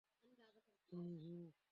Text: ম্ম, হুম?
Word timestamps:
ম্ম, 0.91 1.13
হুম? 1.23 1.41